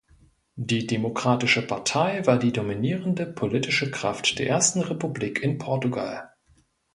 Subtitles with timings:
[0.55, 6.31] Die Demokratische Partei war die dominierende politische Kraft der Ersten Republik in Portugal.